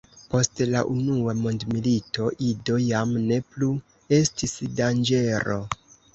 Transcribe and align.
Post 0.29 0.59
la 0.69 0.79
unua 0.93 1.35
mondmilito 1.41 2.31
Ido 2.47 2.79
jam 2.87 3.13
ne 3.27 3.39
plu 3.53 3.71
estis 4.19 4.57
danĝero. 4.83 5.63